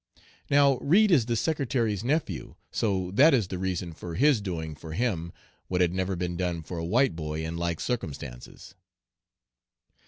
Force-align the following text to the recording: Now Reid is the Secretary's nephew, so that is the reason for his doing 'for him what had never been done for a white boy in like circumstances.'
Now 0.49 0.79
Reid 0.79 1.11
is 1.11 1.27
the 1.27 1.35
Secretary's 1.35 2.03
nephew, 2.03 2.55
so 2.71 3.11
that 3.11 3.35
is 3.35 3.49
the 3.49 3.59
reason 3.59 3.93
for 3.93 4.15
his 4.15 4.41
doing 4.41 4.73
'for 4.73 4.93
him 4.93 5.31
what 5.67 5.79
had 5.79 5.93
never 5.93 6.15
been 6.15 6.35
done 6.35 6.63
for 6.63 6.79
a 6.79 6.83
white 6.83 7.15
boy 7.15 7.45
in 7.45 7.55
like 7.55 7.79
circumstances.' 7.79 8.73